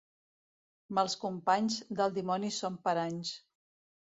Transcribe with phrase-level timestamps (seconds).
[0.99, 3.37] Mals companys, del dimoni són paranys.